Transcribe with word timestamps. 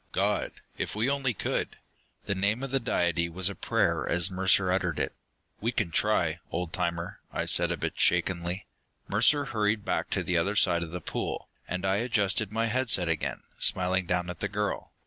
God! 0.13 0.53
If 0.79 0.95
we 0.95 1.11
only 1.11 1.35
could!" 1.35 1.77
The 2.25 2.33
name 2.33 2.63
of 2.63 2.71
the 2.71 2.79
Deity 2.79 3.29
was 3.29 3.49
a 3.49 3.53
prayer 3.53 4.09
as 4.09 4.31
Mercer 4.31 4.71
uttered 4.71 4.97
it. 4.97 5.13
"We 5.59 5.71
can 5.71 5.91
try, 5.91 6.39
old 6.49 6.73
timer," 6.73 7.19
I 7.31 7.45
said, 7.45 7.71
a 7.71 7.77
bit 7.77 7.99
shakenly. 7.99 8.65
Mercer 9.07 9.45
hurried 9.45 9.85
back 9.85 10.09
to 10.09 10.23
the 10.23 10.37
other 10.39 10.55
side 10.55 10.81
of 10.81 10.89
the 10.89 11.01
pool, 11.01 11.49
and 11.67 11.85
I 11.85 11.97
adjusted 11.97 12.51
my 12.51 12.65
head 12.65 12.89
set 12.89 13.09
again, 13.09 13.43
smiling 13.59 14.07
down 14.07 14.31
at 14.31 14.39
the 14.39 14.47
girl. 14.49 14.91